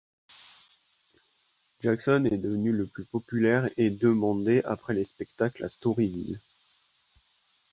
[1.83, 6.39] Jackson est devenu le plus populaire et demandé après les spectacles à Storyville.